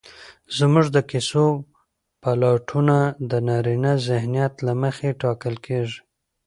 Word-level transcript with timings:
زموږ 0.57 0.85
د 0.95 0.97
کيسو 1.09 1.45
پلاټونه 2.21 2.97
د 3.29 3.31
نارينه 3.47 3.91
ذهنيت 4.07 4.53
له 4.65 4.73
مخې 4.81 5.09
ټاکل 5.21 5.55
کېږي 5.65 5.99